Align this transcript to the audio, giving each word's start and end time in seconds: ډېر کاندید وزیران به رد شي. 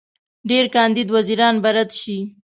ډېر 0.49 0.65
کاندید 0.75 1.07
وزیران 1.15 1.55
به 1.63 1.69
رد 1.77 1.91
شي. 2.01 2.17